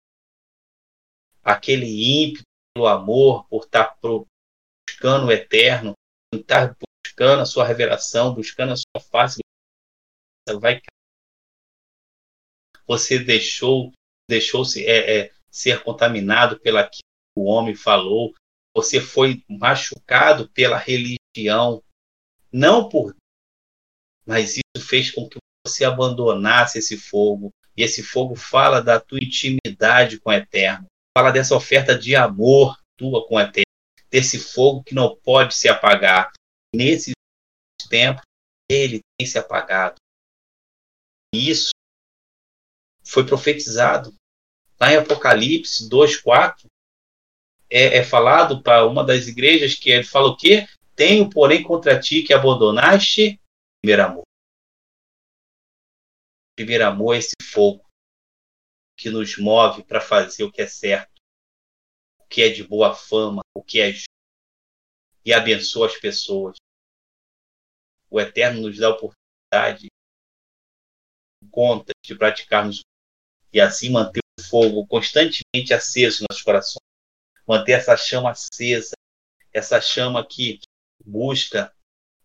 [1.46, 2.42] aquele ímpeto
[2.74, 5.92] pelo amor, por estar buscando o eterno,
[6.28, 9.38] por estar buscando a sua revelação, buscando a sua face,
[10.60, 10.80] vai
[12.84, 13.92] você deixou
[14.28, 17.00] deixou-se é, é, ser contaminado pela que
[17.36, 18.34] o homem falou,
[18.74, 21.82] você foi machucado pela religião,
[22.52, 23.14] não por
[24.26, 27.52] mas isso fez com que você abandonasse esse fogo.
[27.76, 32.78] E esse fogo fala da tua intimidade com o eterno fala dessa oferta de amor
[32.94, 33.64] tua com a terra,
[34.10, 36.30] desse fogo que não pode se apagar.
[36.74, 37.12] Nesse
[37.88, 38.20] tempo,
[38.70, 39.96] ele tem se apagado.
[41.34, 41.70] E isso
[43.02, 44.14] foi profetizado.
[44.78, 46.66] Lá em Apocalipse 2,4,
[47.70, 50.68] é, é falado para uma das igrejas que ele fala o quê?
[50.94, 53.40] Tenho, porém, contra ti que abandonaste
[53.80, 54.24] primeiro amor.
[56.54, 57.85] Primeiro amor é esse fogo
[58.96, 61.20] que nos move para fazer o que é certo,
[62.18, 64.06] o que é de boa fama, o que é justo,
[65.24, 66.56] e abençoa as pessoas.
[68.08, 69.88] O Eterno nos dá a oportunidade,
[71.50, 72.80] conta de praticarmos
[73.52, 76.84] e assim manter o fogo constantemente aceso nos nossos corações,
[77.46, 78.94] manter essa chama acesa,
[79.52, 80.60] essa chama que
[81.04, 81.74] busca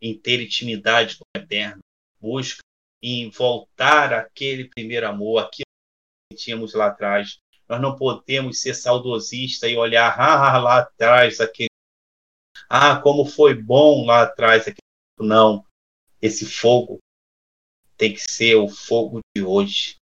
[0.01, 1.81] em ter intimidade com o Eterno,
[2.19, 2.61] busca
[3.01, 5.70] em voltar àquele primeiro amor, aquilo
[6.35, 7.39] tínhamos lá atrás.
[7.67, 11.69] Nós não podemos ser saudosistas e olhar ah, lá atrás aquele.
[12.69, 14.77] Ah, como foi bom lá atrás aquele.
[15.19, 15.65] Não.
[16.21, 16.99] Esse fogo
[17.97, 19.95] tem que ser o fogo de hoje.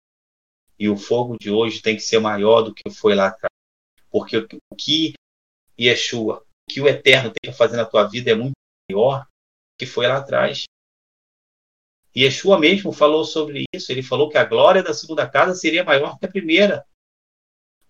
[0.80, 3.52] E o fogo de hoje tem que ser maior do que foi lá atrás.
[4.10, 5.14] Porque o que
[5.80, 8.54] Yeshua, o que o Eterno tem que fazer na tua vida é muito
[8.90, 10.64] maior do que foi lá atrás.
[12.16, 13.92] Yeshua mesmo falou sobre isso.
[13.92, 16.86] Ele falou que a glória da segunda casa seria maior que a primeira.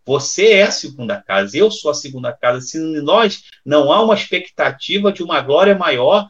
[0.06, 2.62] Você é a segunda casa, eu sou a segunda casa.
[2.62, 6.30] Se nós não há uma expectativa de uma glória maior,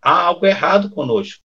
[0.00, 1.42] há algo errado conosco.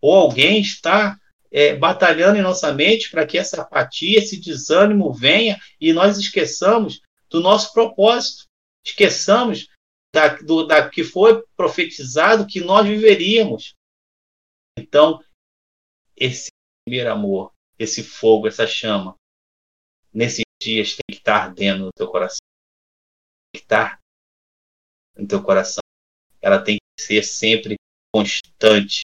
[0.00, 1.18] Ou alguém está
[1.50, 7.00] é, batalhando em nossa mente para que essa apatia, esse desânimo venha e nós esqueçamos
[7.30, 8.44] do nosso propósito.
[8.84, 9.68] Esqueçamos
[10.14, 13.74] da, do, da que foi profetizado que nós viveríamos
[14.78, 15.22] Então,
[16.16, 16.50] esse
[16.84, 19.16] primeiro amor, esse fogo, essa chama,
[20.12, 22.38] nesses dias tem que estar ardendo no teu coração.
[23.52, 24.00] Tem que estar
[25.16, 25.82] no teu coração.
[26.40, 27.74] Ela tem que ser sempre
[28.14, 29.02] constante,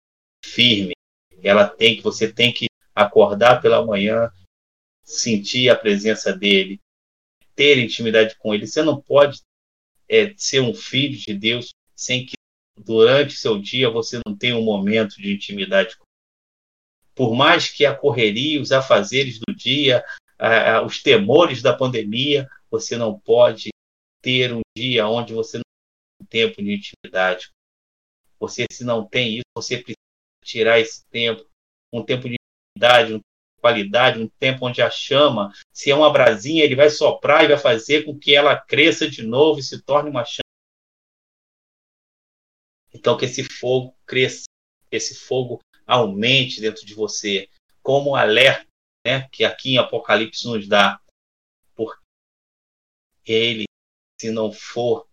[0.43, 0.93] firme.
[1.43, 4.31] Ela tem que, você tem que acordar pela manhã,
[5.03, 6.79] sentir a presença dele,
[7.55, 8.65] ter intimidade com ele.
[8.65, 9.41] Você não pode
[10.09, 12.37] é, ser um filho de Deus sem que
[12.77, 15.97] durante seu dia você não tenha um momento de intimidade.
[17.15, 20.05] Por mais que a correria, os afazeres do dia,
[20.85, 23.69] os temores da pandemia, você não pode
[24.21, 25.63] ter um dia onde você não
[26.29, 27.49] tem tempo de intimidade.
[28.39, 29.97] Você, se não tem isso, você precisa
[30.43, 31.43] tirar esse tempo,
[31.91, 32.35] um tempo de
[32.75, 33.19] intimidade, um
[33.59, 37.57] qualidade, um tempo onde a chama, se é uma brasinha, ele vai soprar e vai
[37.57, 40.46] fazer com que ela cresça de novo e se torne uma chama.
[42.97, 44.45] Então que esse fogo cresça,
[44.89, 47.47] que esse fogo aumente dentro de você,
[47.83, 48.65] como um alerta,
[49.05, 50.99] né, que aqui em Apocalipse nos dá.
[51.75, 52.01] Porque
[53.23, 53.65] ele,
[54.19, 55.07] se não for,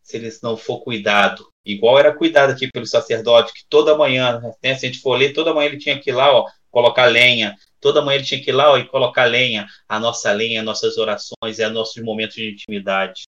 [0.00, 4.74] se ele não for cuidado, igual era cuidado aqui pelo sacerdote, que toda manhã, né,
[4.76, 7.56] se a gente for ler, toda manhã ele tinha que ir lá, ó, colocar lenha.
[7.80, 9.66] Toda manhã ele tinha que ir lá ó, e colocar lenha.
[9.88, 13.24] A nossa lenha, nossas orações, é nossos momentos de intimidade.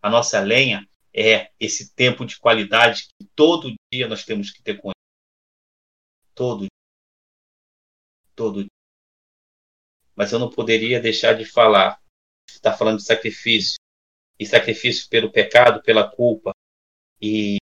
[0.00, 4.78] A nossa lenha é esse tempo de qualidade que todo dia nós temos que ter
[4.78, 4.94] com ele.
[6.34, 6.68] Todo dia.
[8.34, 8.70] Todo dia.
[10.14, 12.00] Mas eu não poderia deixar de falar.
[12.48, 13.76] Está falando de sacrifício.
[14.38, 16.52] E sacrifício pelo pecado, pela culpa.
[17.20, 17.58] E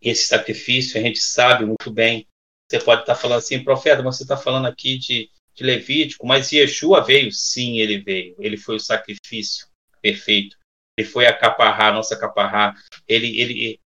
[0.00, 2.28] esse sacrifício a gente sabe muito bem
[2.70, 6.52] você pode estar falando assim, profeta, mas você está falando aqui de, de Levítico, mas
[6.52, 7.32] Yeshua veio?
[7.32, 8.36] Sim, ele veio.
[8.38, 9.66] Ele foi o sacrifício
[10.02, 10.56] perfeito.
[10.98, 12.74] Ele foi a caparrá, nossa caparrá.
[13.06, 13.80] Ele, ele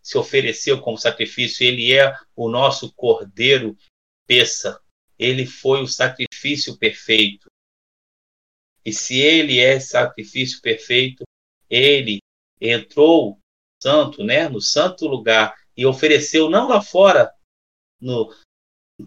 [0.00, 1.66] se ofereceu como sacrifício.
[1.66, 3.76] Ele é o nosso cordeiro
[4.28, 4.80] peça.
[5.18, 7.48] Ele foi o sacrifício perfeito.
[8.84, 11.24] E se ele é sacrifício perfeito,
[11.68, 12.20] ele
[12.60, 13.40] entrou
[13.82, 17.32] santo, né, no santo lugar e ofereceu não lá fora
[18.00, 18.32] no,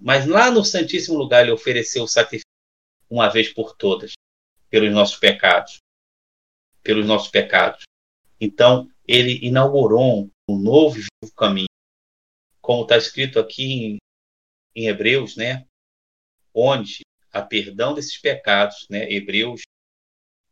[0.02, 2.50] mas lá no Santíssimo Lugar ele ofereceu o sacrifício
[3.10, 4.12] uma vez por todas,
[4.70, 5.78] pelos nossos pecados.
[6.86, 7.82] Pelos nossos pecados.
[8.40, 11.00] Então, ele inaugurou um novo
[11.36, 11.68] caminho.
[12.62, 13.98] Como está escrito aqui em,
[14.76, 15.66] em Hebreus, né?
[16.54, 19.12] Onde há perdão desses pecados, né?
[19.12, 19.62] Hebreus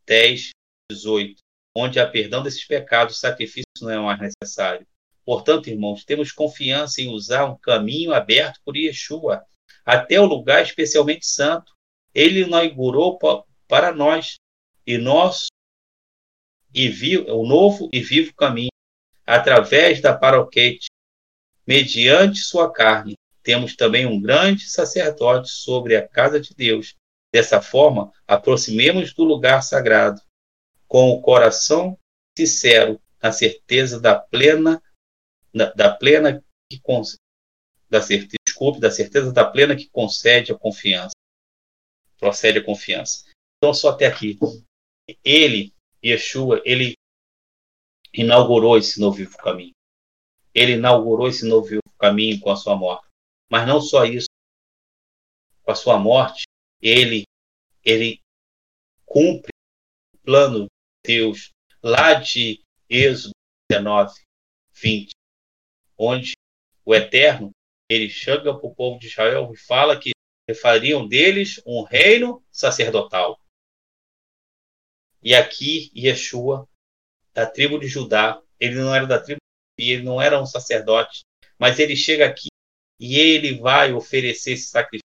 [0.06, 0.50] 10,
[0.92, 1.38] 18.
[1.76, 4.86] Onde há perdão desses pecados, sacrifício não é mais necessário.
[5.26, 9.46] Portanto, irmãos, temos confiança em usar um caminho aberto por Yeshua,
[9.86, 11.72] até o lugar especialmente santo.
[12.14, 13.18] Ele inaugurou
[13.68, 14.36] para nós
[14.86, 15.48] e nós
[16.74, 18.70] e vivo, o novo e vivo caminho
[19.26, 20.88] através da paroquete,
[21.66, 23.16] mediante sua carne.
[23.42, 26.96] Temos também um grande sacerdote sobre a casa de Deus.
[27.34, 30.22] Dessa forma, aproximemos do lugar sagrado
[30.88, 31.98] com o coração
[32.38, 34.82] sincero, na certeza da plena
[35.54, 36.82] da, plena que
[37.90, 41.14] da certeza, desculpe, da certeza da plena que concede a confiança.
[42.18, 43.26] Procede a confiança.
[43.58, 44.38] Então, só até aqui.
[45.24, 45.73] Ele,
[46.04, 46.96] Yeshua, ele
[48.14, 49.74] inaugurou esse novo caminho.
[50.54, 53.08] Ele inaugurou esse novo caminho com a sua morte.
[53.50, 54.28] Mas não só isso.
[55.64, 56.44] Com a sua morte,
[56.82, 57.24] ele,
[57.84, 58.20] ele
[59.06, 59.52] cumpre
[60.14, 60.68] o plano de
[61.06, 63.32] Deus lá de Êxodo
[63.70, 64.14] 19,
[64.74, 65.12] 20
[65.98, 66.34] onde
[66.86, 67.52] o Eterno
[67.90, 70.12] ele chega para o povo de Israel e fala que
[70.62, 73.40] fariam deles um reino sacerdotal.
[75.24, 76.68] E aqui Yeshua,
[77.34, 79.40] da tribo de Judá, ele não era da tribo
[79.80, 81.22] de ele não era um sacerdote,
[81.58, 82.48] mas ele chega aqui
[83.00, 85.04] e ele vai oferecer esse sacrifício.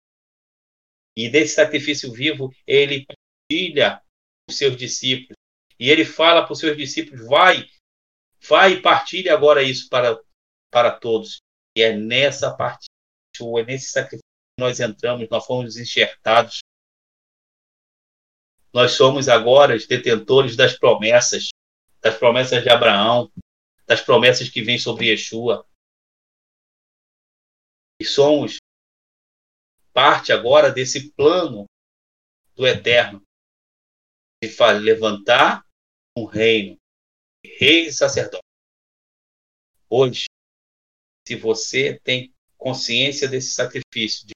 [1.15, 4.01] E desse sacrifício vivo, ele partilha
[4.49, 5.37] os seus discípulos.
[5.79, 7.69] E ele fala para os seus discípulos: vai,
[8.47, 10.19] vai e partilhe agora isso para
[10.71, 11.37] para todos.
[11.77, 12.87] E é nessa parte,
[13.39, 14.23] é nesse sacrifício
[14.57, 16.59] que nós entramos, nós fomos enxertados.
[18.73, 21.49] Nós somos agora os detentores das promessas,
[22.01, 23.31] das promessas de Abraão,
[23.85, 25.67] das promessas que vêm sobre Yeshua.
[28.01, 28.57] E somos
[29.93, 31.65] parte agora desse plano
[32.55, 33.21] do eterno
[34.43, 34.49] de
[34.79, 35.63] levantar
[36.17, 36.77] um reino,
[37.45, 38.43] rei e sacerdote.
[39.89, 40.25] Hoje,
[41.27, 44.27] se você tem consciência desse sacrifício,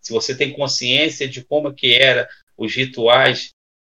[0.00, 2.28] se você tem consciência de como que era
[2.64, 3.50] os rituais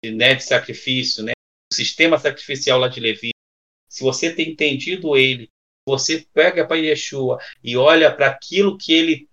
[0.04, 1.32] né, de sacrifício, né,
[1.72, 3.30] o sistema sacrificial lá de Levi,
[3.88, 5.48] se você tem entendido ele
[5.86, 9.28] você pega para Yeshua e olha para aquilo que ele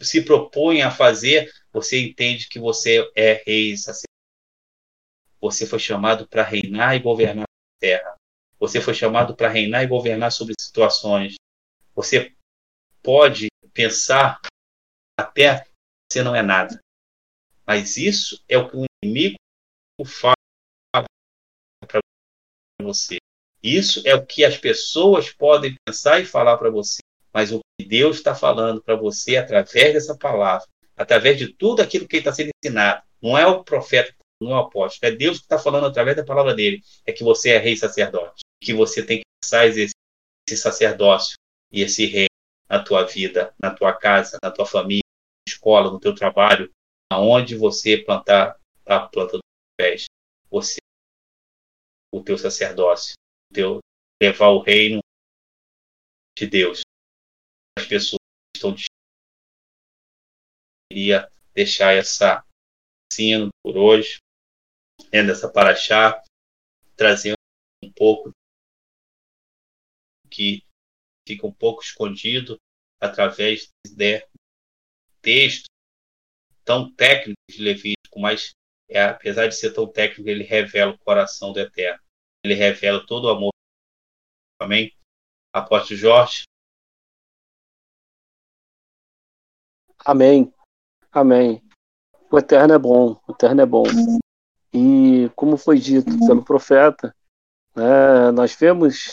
[0.00, 4.04] se propõe a fazer, você entende que você é rei sacerdote.
[5.40, 8.16] Você foi chamado para reinar e governar a terra.
[8.58, 11.34] Você foi chamado para reinar e governar sobre situações.
[11.94, 12.32] Você
[13.02, 14.40] pode pensar
[15.18, 15.66] até
[16.10, 16.78] você não é nada.
[17.66, 19.36] Mas isso é o que o inimigo
[20.04, 20.34] fala
[21.86, 22.00] para
[22.82, 23.18] você.
[23.62, 26.98] Isso é o que as pessoas podem pensar e falar para você.
[27.32, 32.06] Mas o que Deus está falando para você através dessa palavra, através de tudo aquilo
[32.06, 35.44] que está sendo ensinado, não é o profeta, não é o apóstolo, é Deus que
[35.44, 39.18] está falando através da palavra dele, é que você é rei sacerdote, que você tem
[39.18, 39.92] que pensar esse
[40.56, 41.34] sacerdócio
[41.72, 42.26] e esse rei
[42.68, 46.70] na tua vida, na tua casa, na tua família, na escola, no teu trabalho,
[47.12, 49.42] aonde você plantar a planta dos
[49.78, 50.06] pés,
[50.50, 50.78] você,
[52.12, 53.14] o teu sacerdócio,
[53.50, 53.80] o teu,
[54.22, 55.00] levar o reino
[56.36, 56.82] de Deus.
[57.78, 58.18] As pessoas
[58.56, 58.74] estão
[60.90, 62.44] queria deixar essa
[63.10, 64.18] ensino por hoje,
[65.12, 66.22] né, dessa paraxá,
[66.96, 67.36] trazendo
[67.82, 68.30] um pouco
[70.30, 70.64] que
[71.26, 72.56] fica um pouco escondido
[73.00, 74.26] através de
[75.20, 75.66] texto
[76.64, 78.54] tão técnico de Levítico, mas
[78.88, 82.00] é, apesar de ser tão técnico, ele revela o coração do Eterno.
[82.44, 83.50] Ele revela todo o amor.
[84.60, 84.92] Amém?
[85.52, 86.44] Apóstolo Jorge.
[90.04, 90.52] Amém.
[91.10, 91.62] Amém.
[92.30, 93.20] O Eterno é bom.
[93.26, 93.84] O Eterno é bom.
[94.72, 97.14] E como foi dito pelo profeta,
[97.74, 99.10] né, nós vemos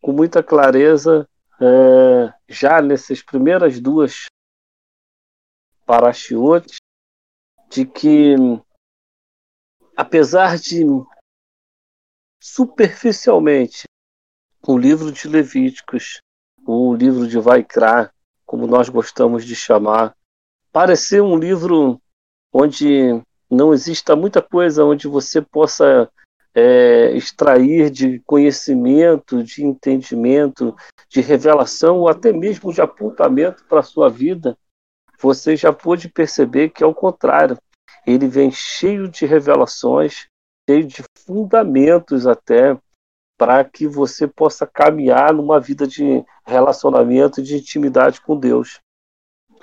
[0.00, 1.28] com muita clareza
[1.60, 4.26] é, já nessas primeiras duas
[5.86, 6.76] parashiotes
[7.70, 8.34] de que
[9.96, 10.84] apesar de
[12.40, 13.84] superficialmente
[14.66, 16.20] o livro de Levíticos,
[16.66, 18.12] o livro de Vaikra,
[18.44, 20.14] como nós gostamos de chamar,
[20.70, 22.00] parecer um livro
[22.52, 23.20] onde
[23.50, 26.10] não exista muita coisa onde você possa
[26.54, 30.74] é, extrair de conhecimento, de entendimento,
[31.08, 34.56] de revelação ou até mesmo de apontamento para a sua vida,
[35.22, 37.56] você já pôde perceber que é o contrário.
[38.04, 40.26] Ele vem cheio de revelações,
[40.68, 42.76] cheio de fundamentos até
[43.38, 48.80] para que você possa caminhar numa vida de relacionamento, de intimidade com Deus.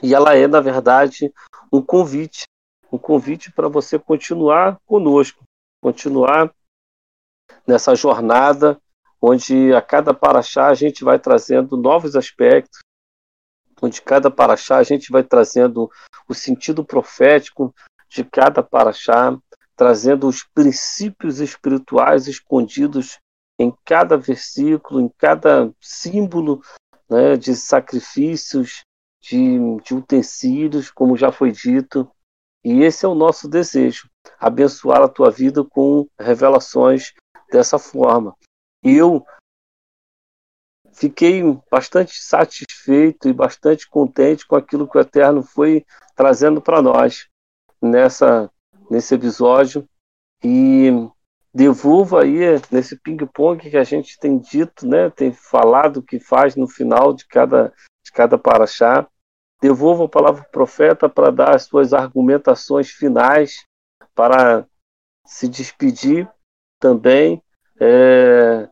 [0.01, 1.33] E ela é, na verdade,
[1.71, 2.45] um convite,
[2.91, 5.43] um convite para você continuar conosco,
[5.81, 6.53] continuar
[7.67, 8.79] nessa jornada
[9.21, 12.79] onde a cada paraxá a gente vai trazendo novos aspectos,
[13.81, 15.89] onde cada paraxá a gente vai trazendo
[16.27, 17.73] o sentido profético
[18.09, 19.37] de cada paraxá,
[19.75, 23.19] trazendo os princípios espirituais escondidos
[23.57, 26.61] em cada versículo, em cada símbolo
[27.09, 28.83] né, de sacrifícios,
[29.21, 32.09] de, de utensílios, como já foi dito.
[32.63, 34.09] E esse é o nosso desejo:
[34.39, 37.13] abençoar a tua vida com revelações
[37.51, 38.35] dessa forma.
[38.83, 39.25] Eu
[40.93, 45.85] fiquei bastante satisfeito e bastante contente com aquilo que o Eterno foi
[46.15, 47.27] trazendo para nós
[47.81, 48.49] nessa
[48.89, 49.87] nesse episódio
[50.43, 50.89] e
[51.53, 52.39] devolvo aí
[52.71, 57.25] nesse ping-pong que a gente tem dito, né, tem falado que faz no final de
[57.27, 57.73] cada
[58.03, 59.07] de cada paraxá.
[59.61, 63.65] Devolvo a palavra profeta para dar as suas argumentações finais
[64.15, 64.65] para
[65.25, 66.29] se despedir
[66.79, 67.43] também,
[67.79, 68.69] é,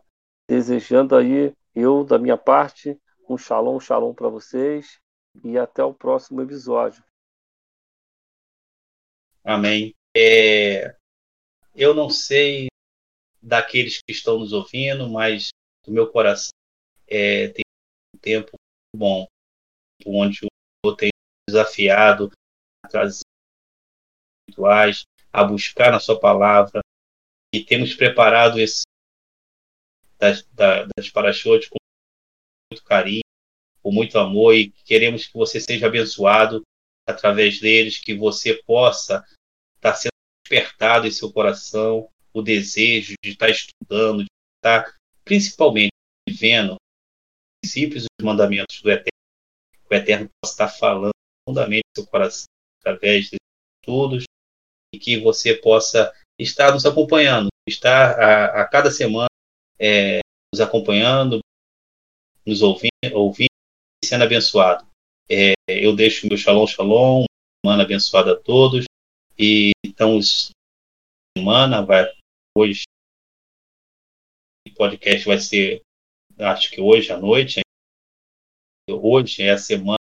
[0.48, 3.00] desejando aí, eu, da minha parte,
[3.30, 5.00] um shalom, shalom para vocês
[5.44, 7.04] e até o próximo episódio.
[9.44, 9.94] Amém.
[10.16, 10.96] É,
[11.76, 12.68] eu não sei
[13.40, 15.50] daqueles que estão nos ouvindo, mas
[15.86, 16.50] do meu coração
[17.08, 17.64] é, tem
[18.16, 18.58] um tempo
[18.96, 19.28] bom,
[20.04, 20.48] onde
[20.84, 21.12] eu tenho
[21.48, 22.32] desafiado
[22.84, 23.22] a trazer
[24.50, 26.82] rituais, a buscar na sua palavra,
[27.54, 28.87] e temos preparado esse
[30.20, 31.78] das, das parachotes com
[32.72, 33.22] muito carinho,
[33.82, 36.62] com muito amor e queremos que você seja abençoado
[37.08, 39.26] através deles, que você possa
[39.76, 40.12] estar sendo
[40.44, 44.28] despertado em seu coração o desejo de estar estudando, de
[44.60, 44.94] estar
[45.24, 45.92] principalmente
[46.28, 46.78] vivendo os
[47.64, 49.10] princípios e os mandamentos do Eterno.
[49.90, 51.12] O Eterno possa estar falando
[51.46, 52.46] profundamente seu coração
[52.82, 53.38] através de
[53.82, 54.26] estudos
[54.94, 59.28] e que você possa está nos acompanhando, está a, a cada semana
[59.80, 60.20] é,
[60.54, 61.40] nos acompanhando,
[62.46, 63.48] nos ouvindo, ouvindo
[64.04, 64.88] sendo abençoado.
[65.30, 67.26] É, eu deixo meu shalom, shalom,
[67.64, 68.86] semana abençoada a todos.
[69.38, 70.20] E então,
[71.38, 72.12] semana vai
[72.58, 72.84] hoje
[74.68, 75.82] o podcast vai ser
[76.40, 77.62] acho que hoje à noite,
[78.90, 79.98] hoje é a semana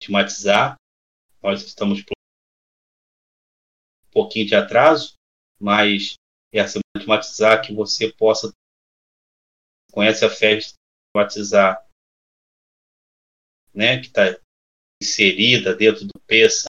[0.00, 0.76] de matizar.
[1.42, 2.04] Nós estamos um
[4.12, 5.14] pouquinho de atraso,
[5.60, 6.14] mas
[6.52, 8.52] é a semana de matizar que você possa
[9.92, 11.88] conhece a festa de matizar,
[13.74, 14.22] né, que está
[15.02, 16.66] inserida dentro do peça,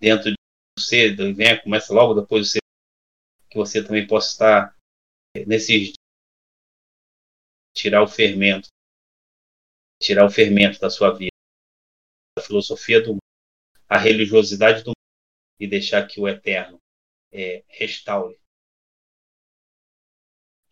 [0.00, 0.36] dentro de
[0.78, 2.58] você, vem, começa logo depois de você,
[3.50, 4.76] que você também possa estar
[5.46, 5.94] nesses
[7.74, 8.68] tirar o fermento,
[10.00, 11.30] tirar o fermento da sua vida,
[12.38, 13.20] a filosofia do mundo,
[13.88, 14.96] a religiosidade do mundo
[15.60, 16.78] e deixar que o eterno
[17.32, 18.38] é, restaure.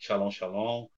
[0.05, 0.89] Shalom, shalom.